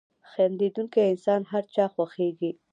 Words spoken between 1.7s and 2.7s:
چا خوښېږي.